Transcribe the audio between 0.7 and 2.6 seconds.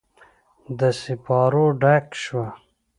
د سیپارو ډکه شوه